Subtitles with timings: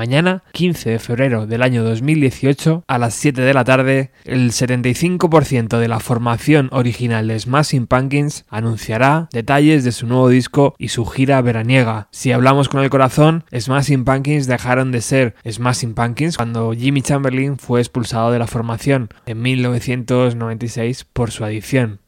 [0.00, 5.78] Mañana, 15 de febrero del año 2018, a las 7 de la tarde, el 75%
[5.78, 11.04] de la formación original de Smashing Pumpkins anunciará detalles de su nuevo disco y su
[11.04, 12.08] gira veraniega.
[12.12, 17.58] Si hablamos con el corazón, Smashing Pumpkins dejaron de ser Smashing Pumpkins cuando Jimmy Chamberlain
[17.58, 22.00] fue expulsado de la formación en 1996 por su adicción.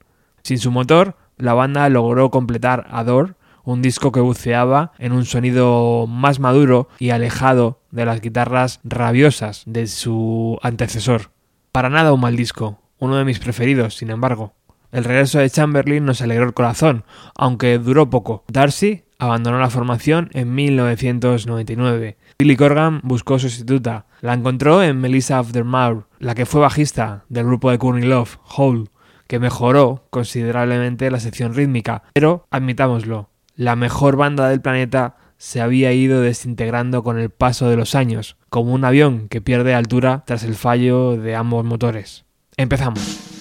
[0.43, 3.35] Sin su motor, la banda logró completar Adore,
[3.65, 9.63] un disco que buceaba en un sonido más maduro y alejado de las guitarras rabiosas
[9.67, 11.31] de su antecesor.
[11.72, 14.55] Para nada un mal disco, uno de mis preferidos, sin embargo.
[14.93, 18.45] El regreso de Chamberlain nos alegró el corazón, aunque duró poco.
[18.49, 22.19] Darcy abandonó la formación en 1999.
[22.39, 24.05] Billy Corgan buscó sustituta.
[24.21, 28.91] La encontró en Melissa Aftermath, la que fue bajista del grupo de Courtney Love, Hole,
[29.29, 32.03] que mejoró considerablemente la sección rítmica.
[32.12, 37.77] Pero, admitámoslo, la mejor banda del planeta se había ido desintegrando con el paso de
[37.77, 42.25] los años, como un avión que pierde altura tras el fallo de ambos motores.
[42.56, 43.31] Empezamos.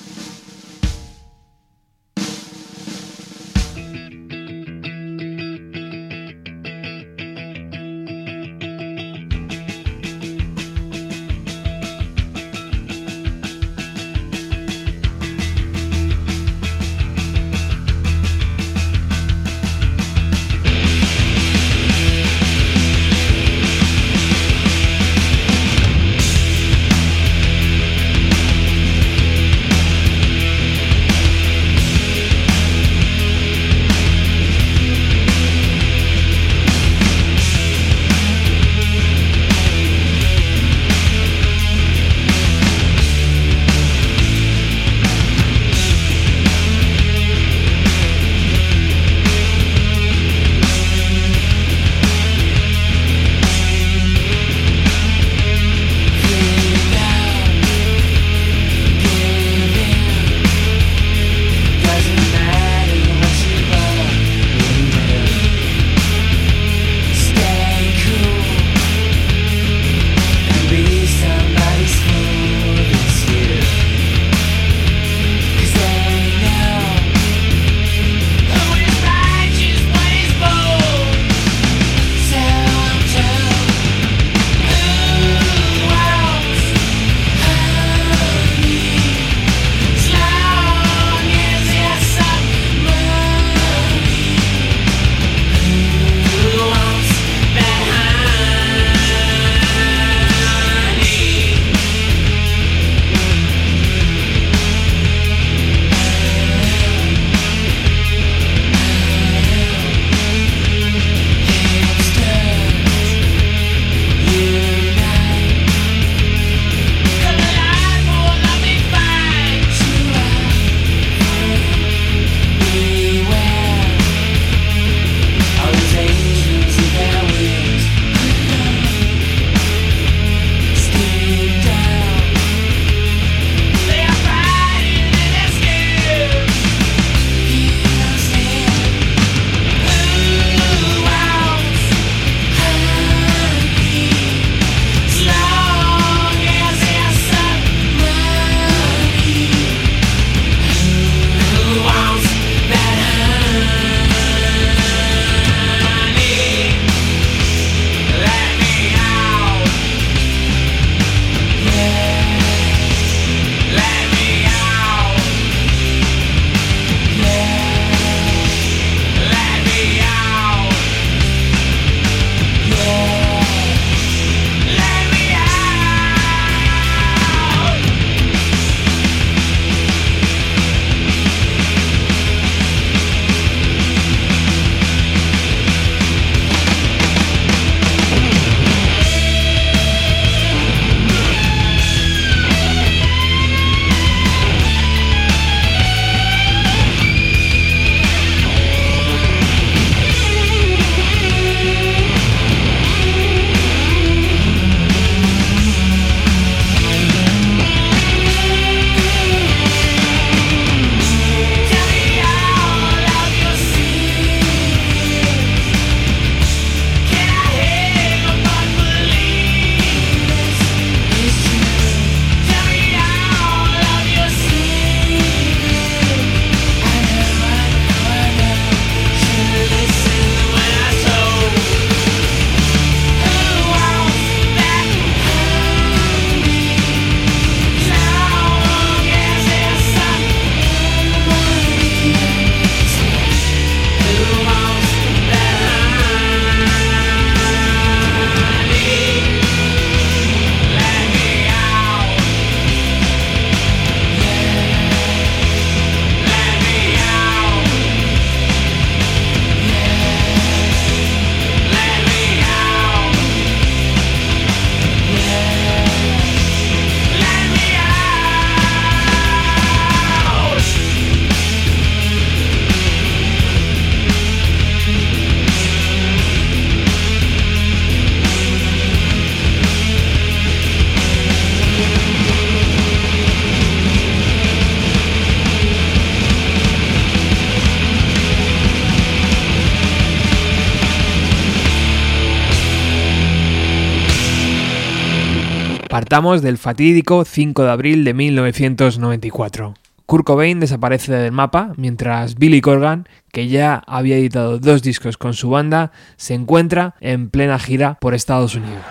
[296.11, 299.75] Del fatídico 5 de abril de 1994.
[300.05, 305.33] Kurt Cobain desaparece del mapa mientras Billy Corgan, que ya había editado dos discos con
[305.33, 308.83] su banda, se encuentra en plena gira por Estados Unidos.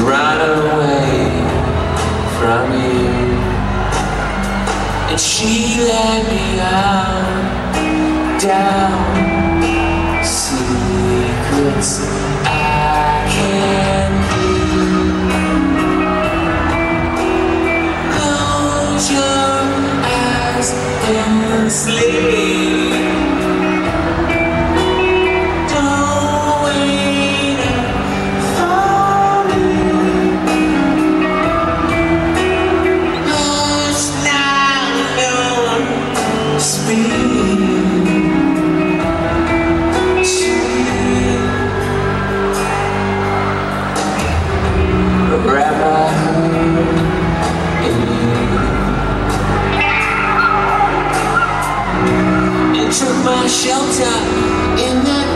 [0.00, 1.30] Run away
[2.38, 3.16] from you
[5.10, 9.16] And she led me out Down.
[10.22, 12.00] Secrets
[12.44, 14.20] I can't
[18.12, 19.62] Close your
[20.04, 20.70] eyes
[21.08, 22.95] and sleep.
[53.66, 54.16] shelter
[54.86, 55.26] in the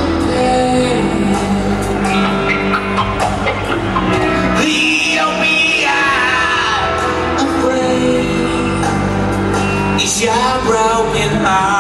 [10.03, 11.80] Is your broken heart?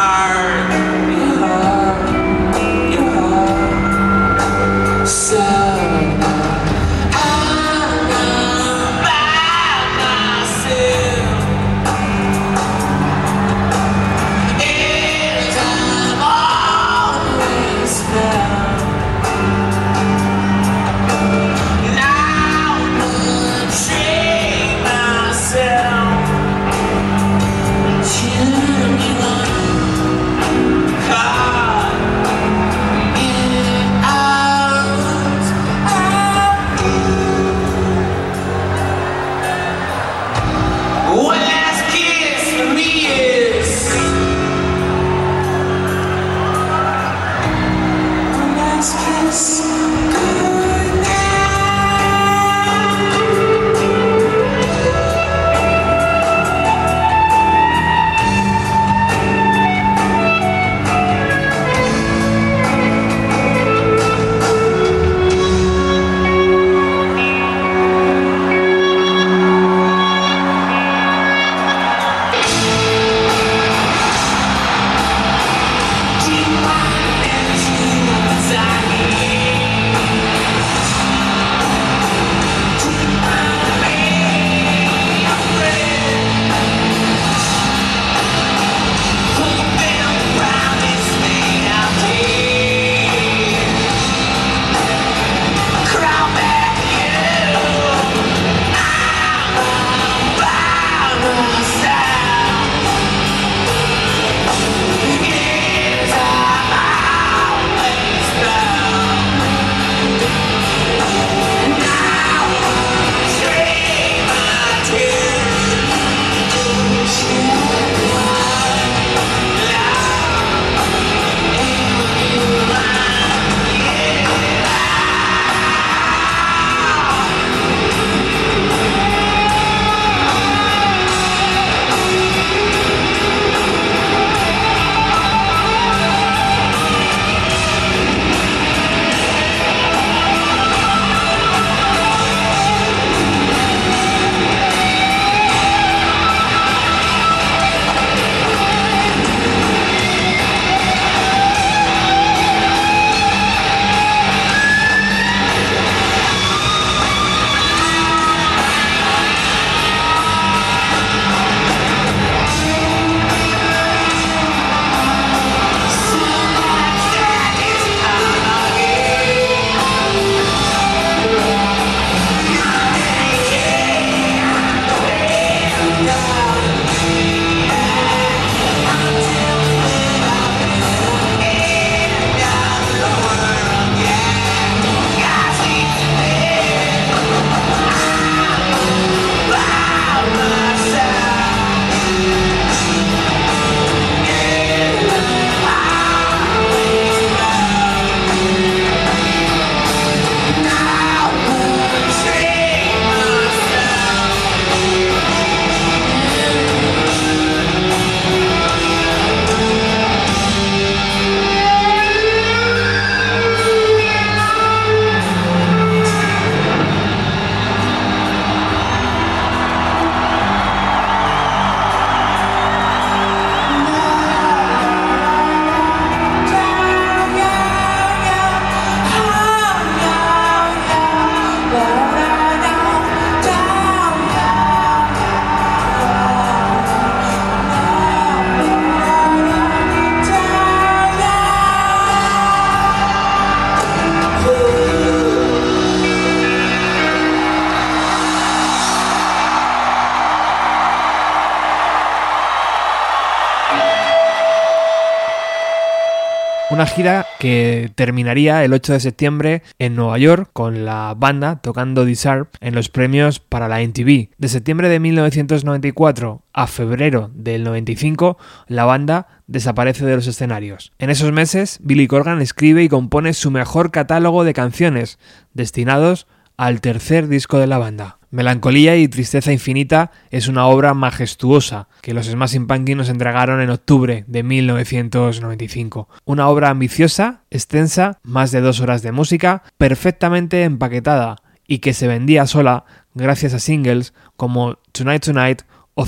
[256.90, 262.48] Gira que terminaría el 8 de septiembre en Nueva York con la banda tocando Disarm
[262.60, 264.30] en los premios para la NTV.
[264.36, 270.92] De septiembre de 1994 a febrero del 95, la banda desaparece de los escenarios.
[270.98, 275.18] En esos meses, Billy Corgan escribe y compone su mejor catálogo de canciones,
[275.54, 276.26] destinados
[276.60, 278.18] al tercer disco de la banda.
[278.30, 283.70] Melancolía y Tristeza Infinita es una obra majestuosa que los Smashing Pumpkins nos entregaron en
[283.70, 286.10] octubre de 1995.
[286.26, 291.36] Una obra ambiciosa, extensa, más de dos horas de música, perfectamente empaquetada
[291.66, 295.62] y que se vendía sola gracias a singles como Tonight Tonight
[295.94, 296.04] o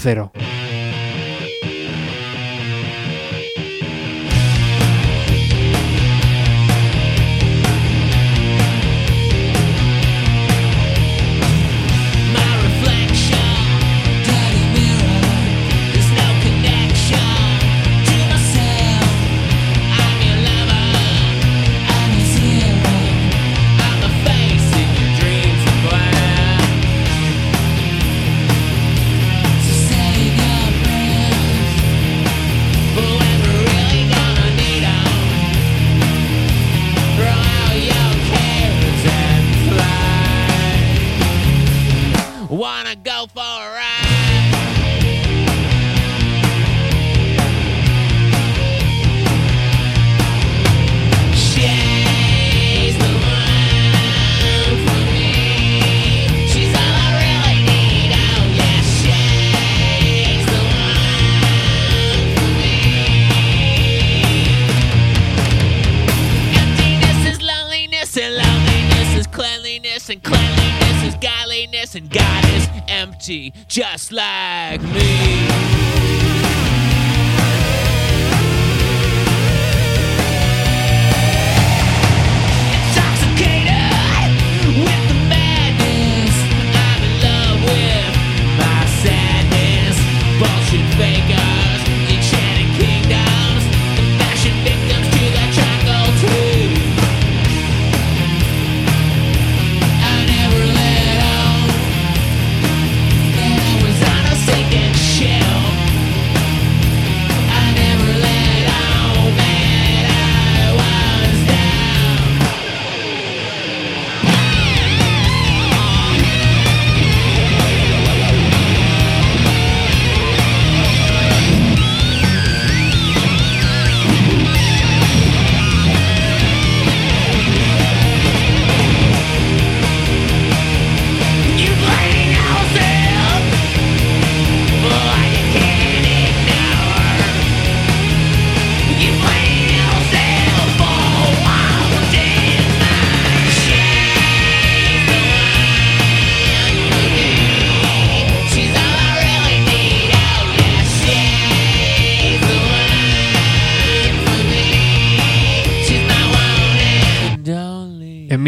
[72.88, 73.50] Zero.
[73.68, 75.81] just like me.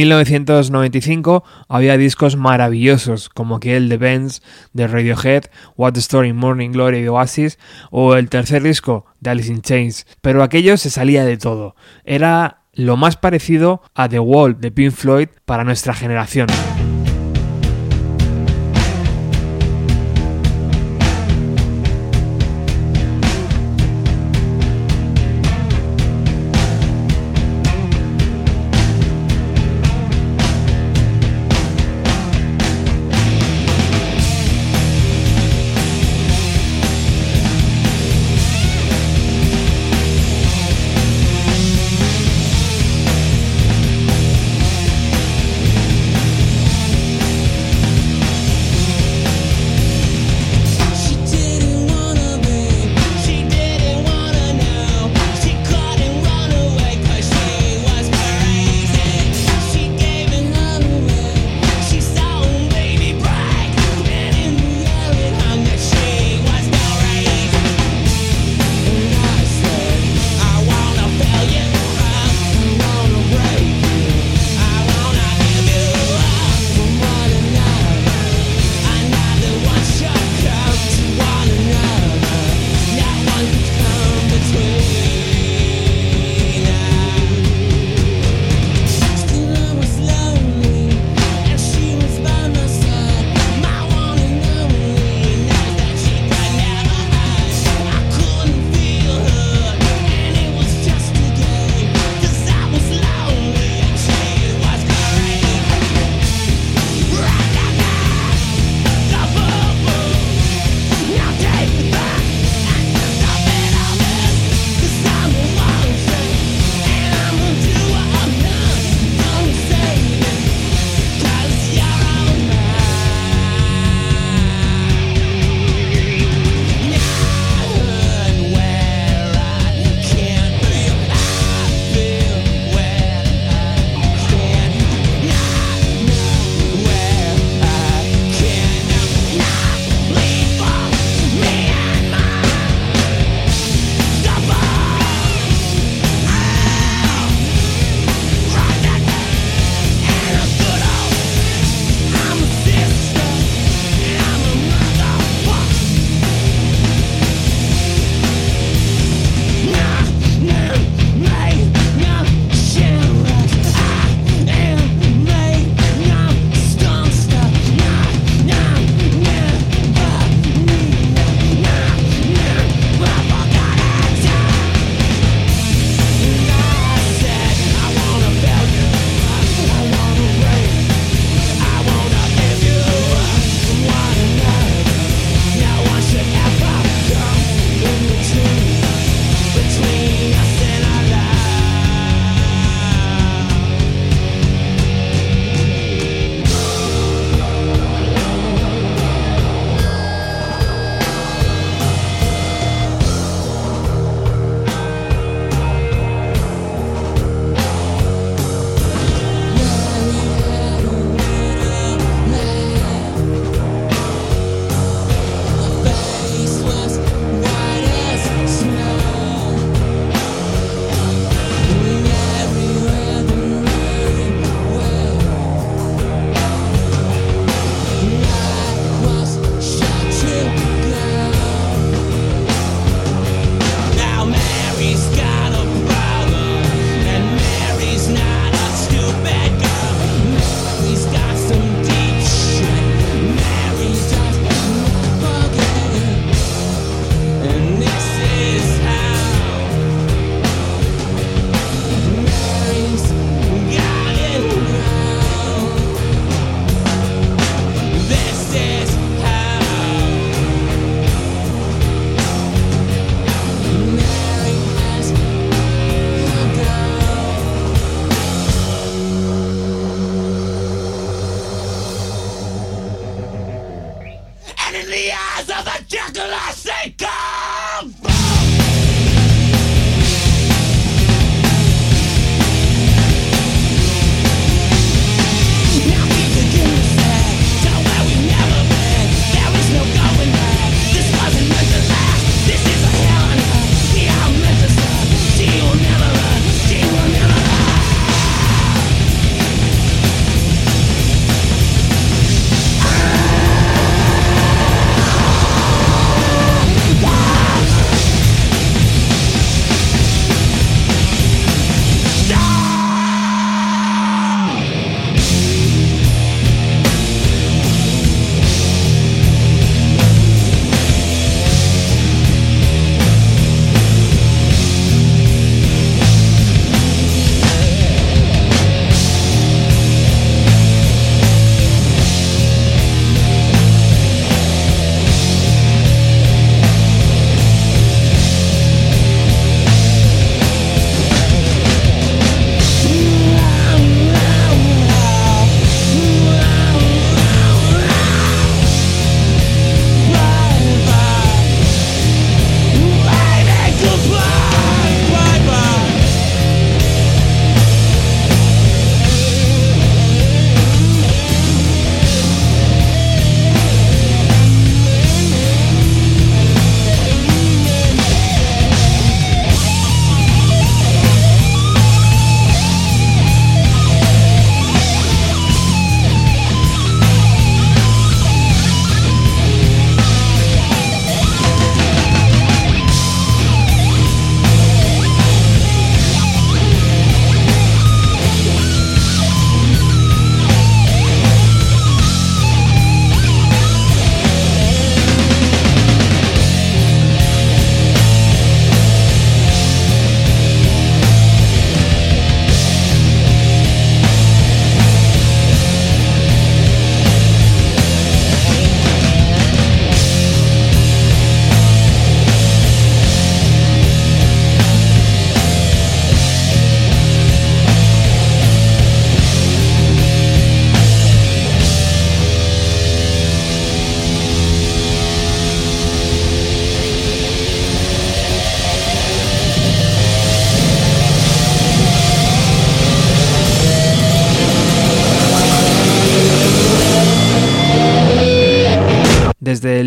[0.04, 4.42] 1995 había discos maravillosos como aquel de Benz
[4.75, 5.44] de Radiohead,
[5.76, 7.58] What the Story Morning Glory de Oasis
[7.90, 11.75] o el tercer disco de Alice in Chains, pero aquello se salía de todo.
[12.04, 16.49] Era lo más parecido a The Wall de Pink Floyd para nuestra generación.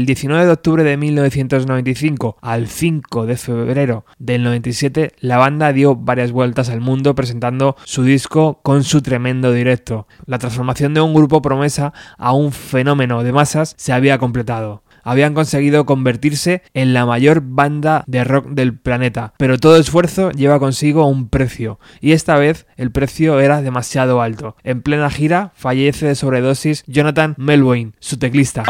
[0.08, 6.32] 19 de octubre de 1995 al 5 de febrero del 97, la banda dio varias
[6.32, 10.08] vueltas al mundo presentando su disco con su tremendo directo.
[10.26, 15.34] La transformación de un grupo promesa a un fenómeno de masas se había completado habían
[15.34, 21.08] conseguido convertirse en la mayor banda de rock del planeta, pero todo esfuerzo lleva consigo
[21.08, 24.58] un precio, y esta vez el precio era demasiado alto.
[24.64, 28.64] En plena gira fallece de sobredosis Jonathan Melvoin, su teclista.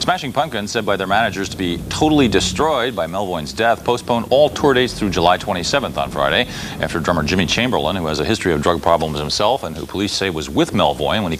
[0.00, 3.06] Smashing Pumpkins, said by their managers to be totally destroyed by
[3.56, 6.46] death, postponed all tour through July 27th on Friday
[6.80, 10.12] after drummer Jimmy Chamberlain, who has a history of drug problems himself and who police
[10.12, 10.72] say was with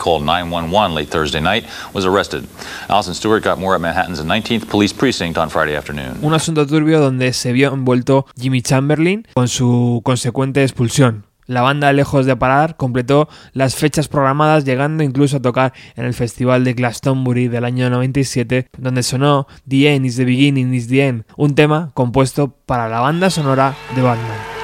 [0.01, 2.47] called 911 late Thursday night, was arrested.
[2.89, 6.19] Allison Stewart got more at Manhattan's 19th Police Precinct on Friday afternoon.
[6.23, 11.27] Un asunto turbio donde se vio envuelto Jimmy Chamberlain con su consecuente expulsión.
[11.51, 16.15] La banda, lejos de parar, completó las fechas programadas, llegando incluso a tocar en el
[16.15, 21.05] Festival de Glastonbury del año 97, donde sonó The End is the Beginning is the
[21.05, 24.60] End, un tema compuesto para la banda sonora de Batman.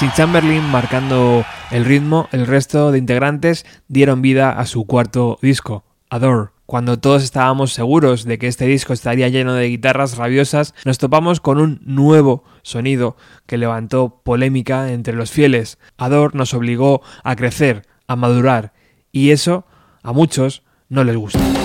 [0.00, 5.84] Sin Chamberlain marcando el ritmo, el resto de integrantes dieron vida a su cuarto disco,
[6.08, 6.52] Adore.
[6.64, 11.40] Cuando todos estábamos seguros de que este disco estaría lleno de guitarras rabiosas, nos topamos
[11.40, 15.78] con un nuevo sonido que levantó polémica entre los fieles.
[15.98, 18.72] Adore nos obligó a crecer, a madurar,
[19.12, 19.66] y eso
[20.02, 21.59] a muchos no les gusta.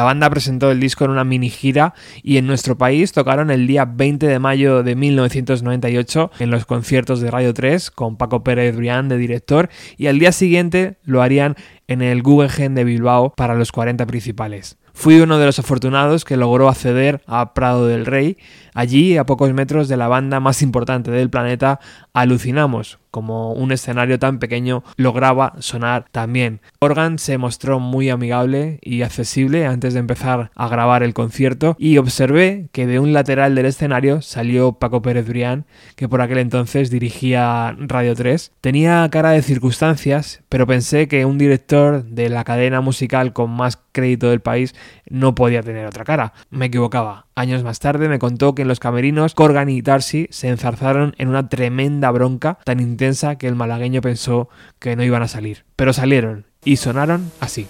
[0.00, 1.92] La banda presentó el disco en una mini gira
[2.22, 7.20] y en nuestro país tocaron el día 20 de mayo de 1998 en los conciertos
[7.20, 11.54] de Radio 3 con Paco Pérez Brián de director y al día siguiente lo harían
[11.86, 14.78] en el Guggenheim de Bilbao para los 40 principales.
[14.94, 18.38] Fui uno de los afortunados que logró acceder a Prado del Rey.
[18.74, 21.80] Allí, a pocos metros de la banda más importante del planeta,
[22.12, 26.60] alucinamos como un escenario tan pequeño lograba sonar tan bien.
[26.78, 31.98] Organ se mostró muy amigable y accesible antes de empezar a grabar el concierto y
[31.98, 36.90] observé que de un lateral del escenario salió Paco Pérez Brián, que por aquel entonces
[36.90, 38.52] dirigía Radio 3.
[38.60, 43.78] Tenía cara de circunstancias, pero pensé que un director de la cadena musical con más
[43.92, 44.74] crédito del país
[45.08, 46.32] no podía tener otra cara.
[46.50, 47.26] Me equivocaba.
[47.34, 51.28] Años más tarde me contó que en los camerinos Corgan y Darcy se enzarzaron en
[51.28, 54.48] una tremenda bronca tan intensa que el malagueño pensó
[54.78, 55.64] que no iban a salir.
[55.76, 57.66] Pero salieron y sonaron así.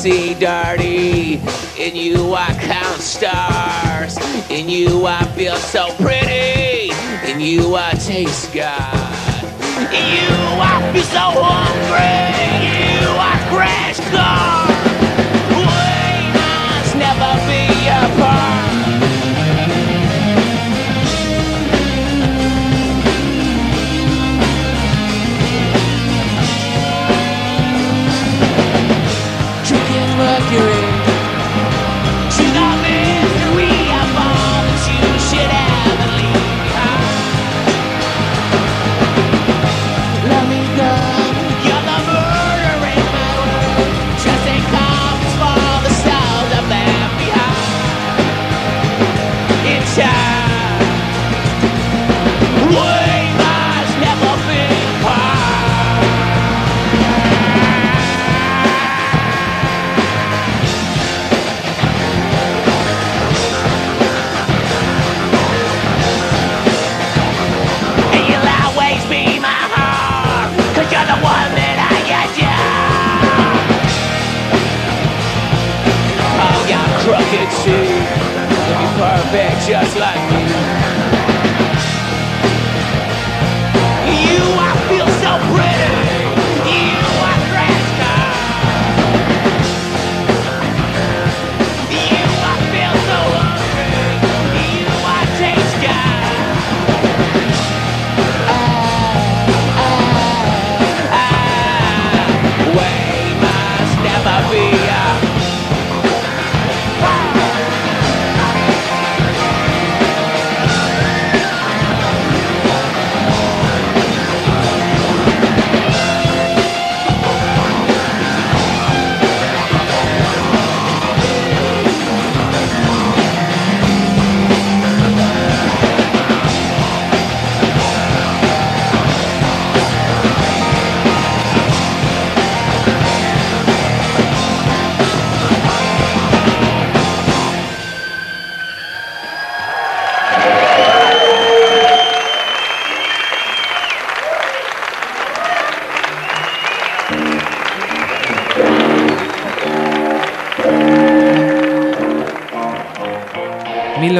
[0.00, 1.34] See dirty.
[1.76, 2.29] In you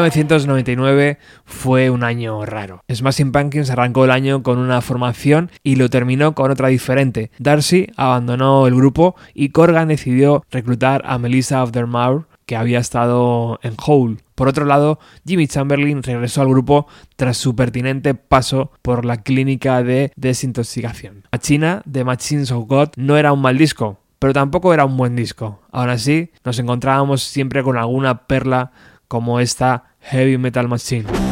[0.01, 2.83] 1999 fue un año raro.
[2.91, 7.31] Smashing Pumpkins arrancó el año con una formación y lo terminó con otra diferente.
[7.39, 11.73] Darcy abandonó el grupo y Corgan decidió reclutar a Melissa of
[12.47, 14.17] que había estado en Hole.
[14.35, 19.83] Por otro lado, Jimmy Chamberlain regresó al grupo tras su pertinente paso por la clínica
[19.83, 21.25] de desintoxicación.
[21.39, 25.15] China de Machines of God no era un mal disco, pero tampoco era un buen
[25.15, 25.61] disco.
[25.71, 28.73] Aún así, nos encontrábamos siempre con alguna perla
[29.07, 31.30] como esta Heavy Metal Machine.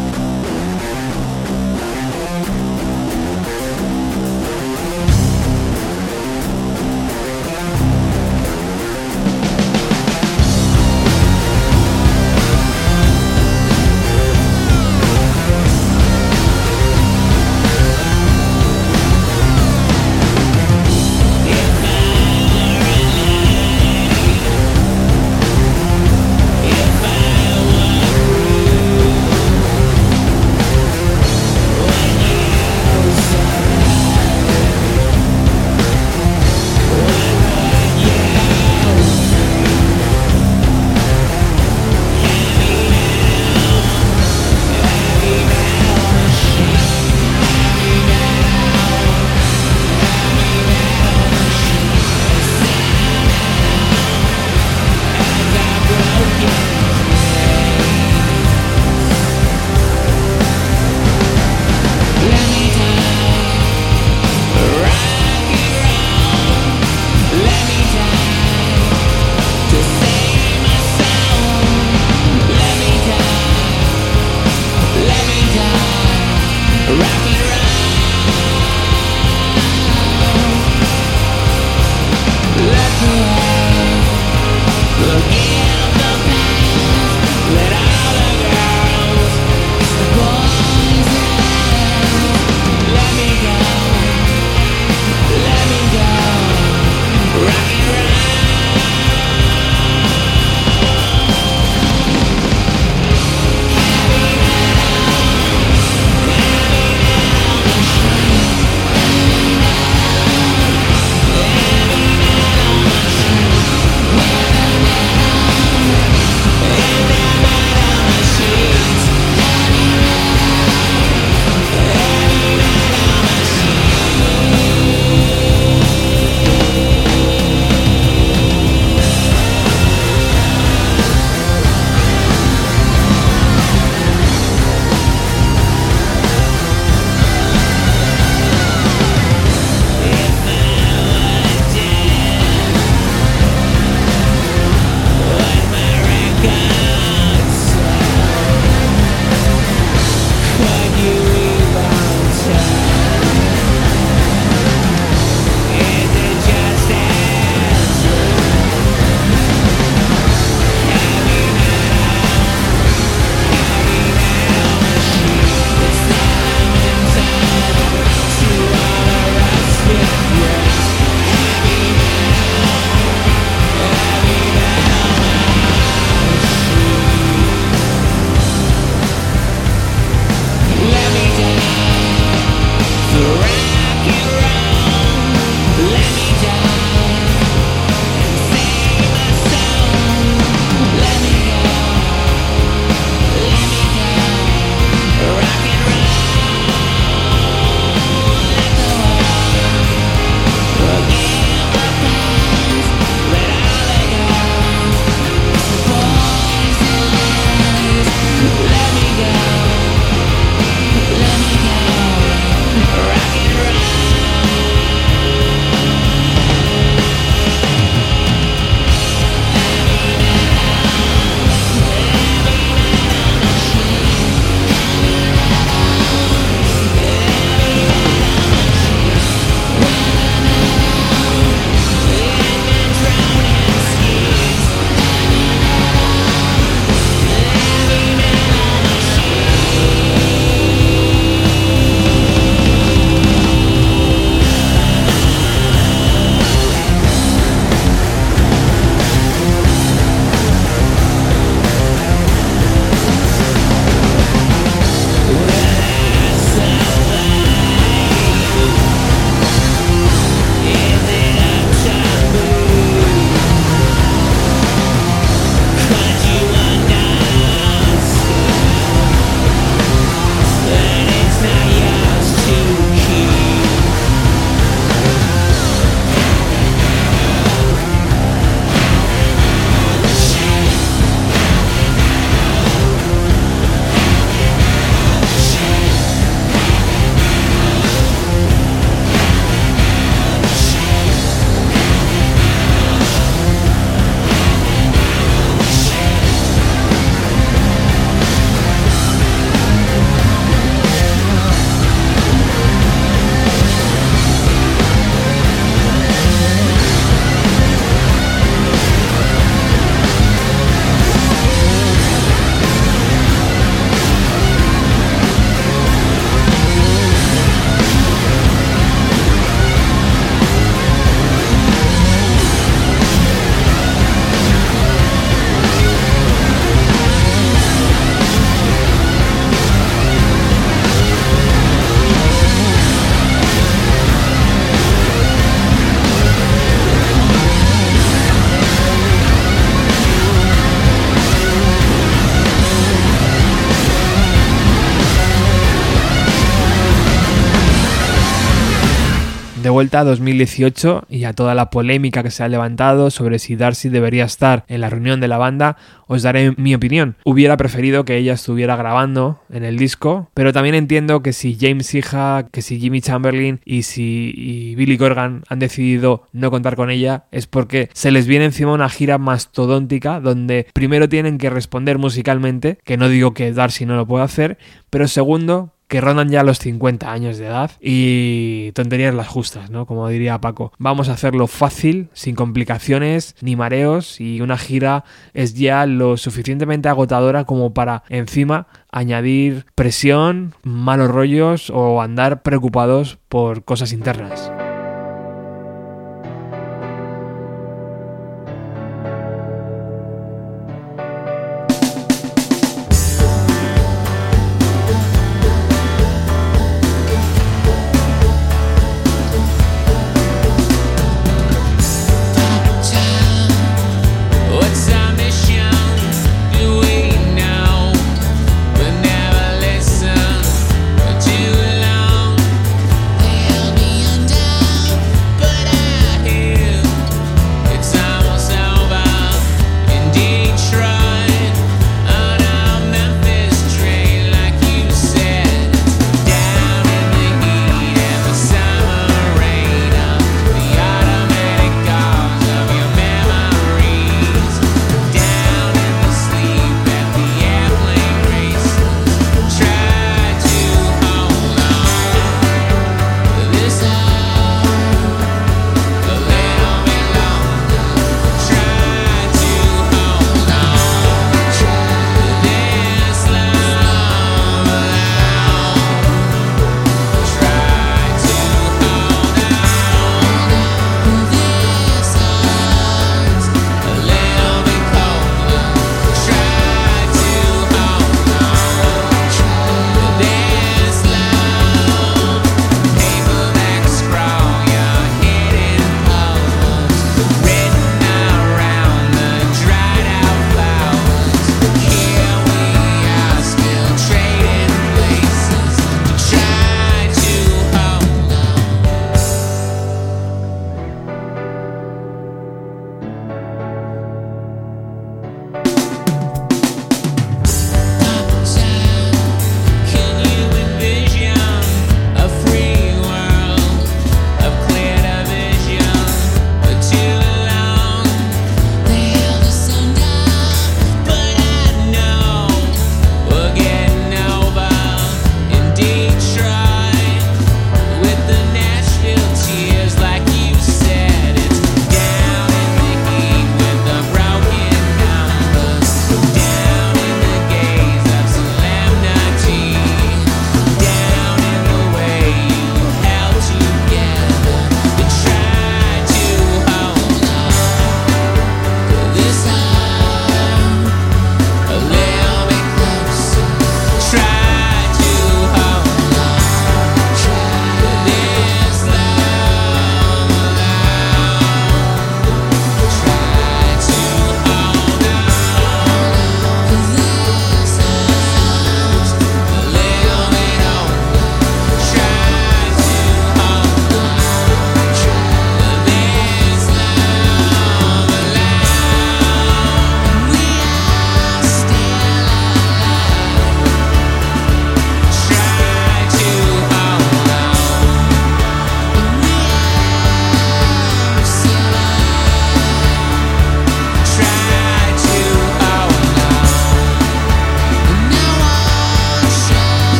[349.79, 353.89] Vuelta a 2018 y a toda la polémica que se ha levantado sobre si Darcy
[353.91, 355.76] debería estar en la reunión de la banda,
[356.09, 357.14] os daré mi opinión.
[357.24, 361.95] Hubiera preferido que ella estuviera grabando en el disco, pero también entiendo que si James
[361.95, 367.26] Hija, que si Jimmy Chamberlain y si Billy Corgan han decidido no contar con ella,
[367.31, 372.79] es porque se les viene encima una gira mastodóntica donde primero tienen que responder musicalmente,
[372.83, 374.59] que no digo que Darcy no lo pueda hacer,
[374.91, 379.86] pero segundo que rondan ya los 50 años de edad y tonterías las justas, ¿no?
[379.86, 380.72] Como diría Paco.
[380.78, 386.89] Vamos a hacerlo fácil, sin complicaciones ni mareos y una gira es ya lo suficientemente
[386.89, 394.53] agotadora como para encima añadir presión, malos rollos o andar preocupados por cosas internas.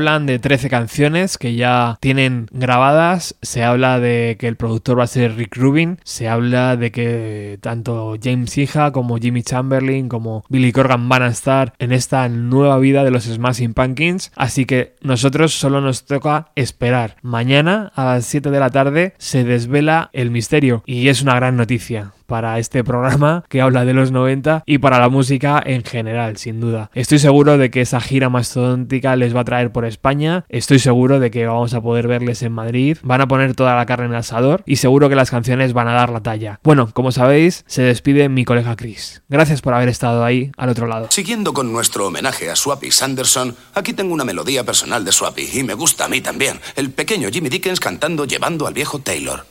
[0.00, 5.04] Hablan de 13 canciones que ya tienen grabadas, se habla de que el productor va
[5.04, 10.42] a ser Rick Rubin, se habla de que tanto James Hija como Jimmy Chamberlain como
[10.48, 14.94] Billy Corgan van a estar en esta nueva vida de los Smashing Pumpkins, así que
[15.02, 17.16] nosotros solo nos toca esperar.
[17.20, 21.58] Mañana a las 7 de la tarde se desvela el misterio y es una gran
[21.58, 26.36] noticia para este programa que habla de los 90 y para la música en general,
[26.36, 26.88] sin duda.
[26.94, 31.18] Estoy seguro de que esa gira mastodóntica les va a traer por España, estoy seguro
[31.18, 34.12] de que vamos a poder verles en Madrid, van a poner toda la carne en
[34.12, 36.60] el asador y seguro que las canciones van a dar la talla.
[36.62, 39.22] Bueno, como sabéis, se despide mi colega Chris.
[39.28, 41.08] Gracias por haber estado ahí al otro lado.
[41.10, 45.64] Siguiendo con nuestro homenaje a Swappy Sanderson, aquí tengo una melodía personal de Swappy y
[45.64, 46.60] me gusta a mí también.
[46.76, 49.44] El pequeño Jimmy Dickens cantando Llevando al viejo Taylor.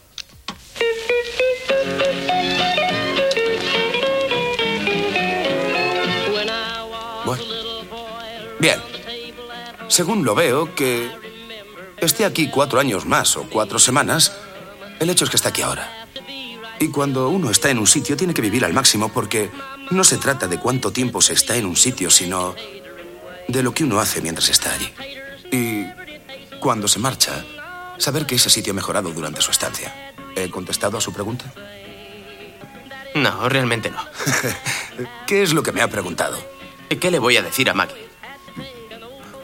[8.59, 8.79] Bien.
[9.87, 11.09] Según lo veo, que
[11.97, 14.33] esté aquí cuatro años más o cuatro semanas,
[14.99, 16.07] el hecho es que está aquí ahora.
[16.79, 19.49] Y cuando uno está en un sitio tiene que vivir al máximo porque
[19.91, 22.55] no se trata de cuánto tiempo se está en un sitio, sino
[23.47, 24.91] de lo que uno hace mientras está allí.
[25.51, 25.85] Y
[26.59, 27.43] cuando se marcha,
[27.97, 30.13] saber que ese sitio ha mejorado durante su estancia.
[30.35, 31.51] ¿He contestado a su pregunta?
[33.15, 34.05] No, realmente no.
[35.27, 36.37] ¿Qué es lo que me ha preguntado?
[36.99, 38.08] ¿Qué le voy a decir a Maggie?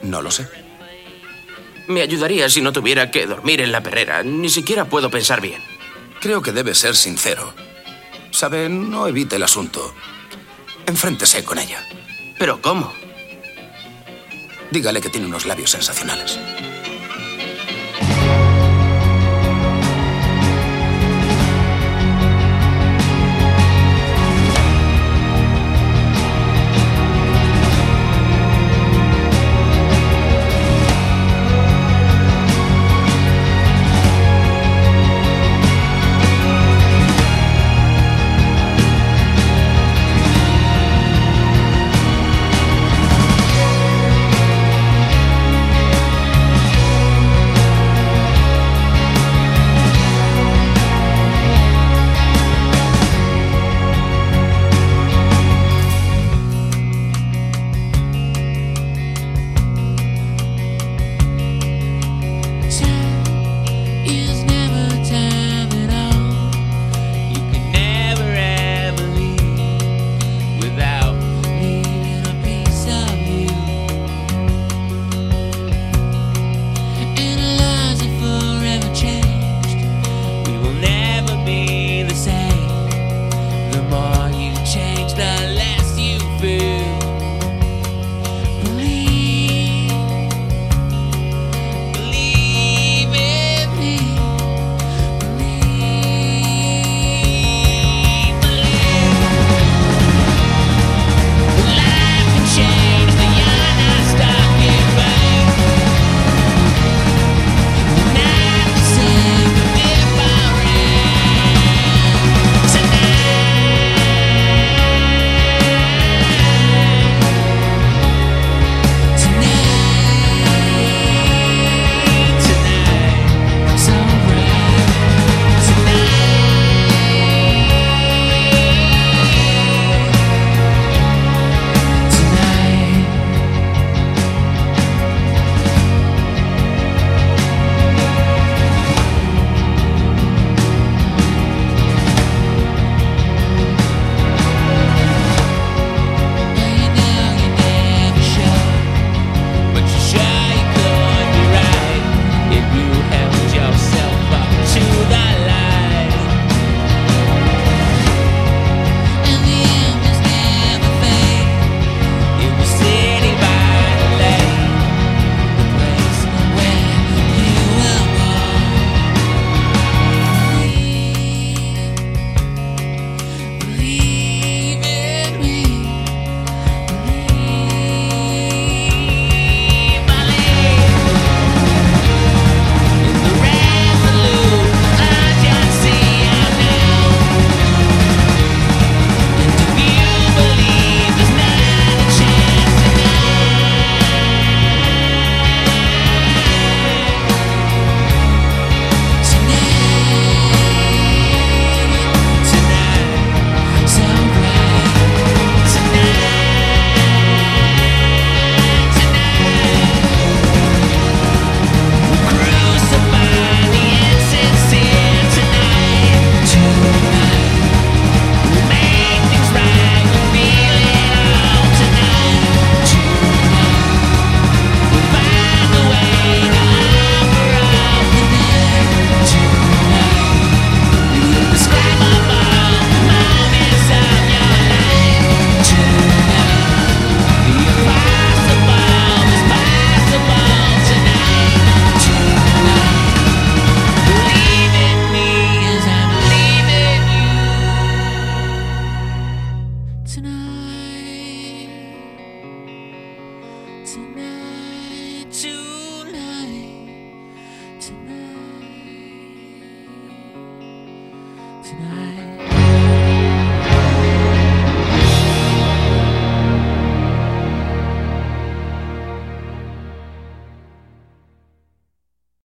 [0.06, 0.48] No lo sé.
[1.88, 4.22] Me ayudaría si no tuviera que dormir en la perrera.
[4.22, 5.62] Ni siquiera puedo pensar bien.
[6.20, 7.52] Creo que debe ser sincero.
[8.30, 9.94] Sabe, no evite el asunto.
[10.86, 11.82] Enfréntese con ella.
[12.38, 12.92] ¿Pero cómo?
[14.70, 16.38] Dígale que tiene unos labios sensacionales.